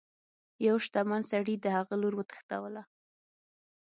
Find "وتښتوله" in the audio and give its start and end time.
2.15-2.83